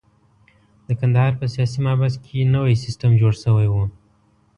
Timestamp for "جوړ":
3.21-3.33